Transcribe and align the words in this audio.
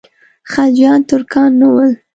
خلجیان 0.51 0.99
ترکان 1.09 1.51
نه 1.61 1.67
ول. 1.73 1.91